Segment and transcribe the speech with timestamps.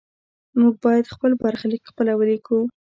[0.59, 2.57] موږ باید خپل برخلیک خپله ولیکو.